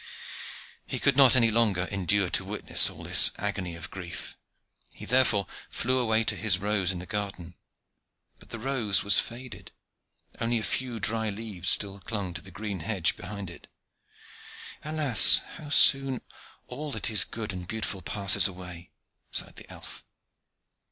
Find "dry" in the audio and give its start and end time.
10.99-11.29